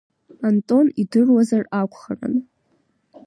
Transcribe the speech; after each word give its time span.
Антон 0.49 0.85
идыруазар 1.01 1.63
акәхарын. 1.79 2.35